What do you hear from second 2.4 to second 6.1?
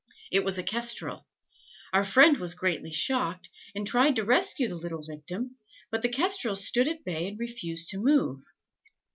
greatly shocked, and tried to rescue the little victim; but the